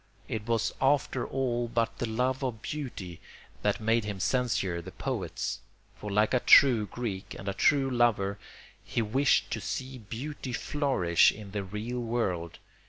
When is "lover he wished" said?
7.87-9.51